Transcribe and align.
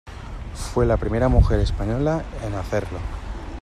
Fue 0.73 0.87
la 0.87 0.97
primera 0.97 1.27
mujer 1.29 1.59
española 1.59 2.25
en 2.43 2.55
hacerlo. 2.55 2.97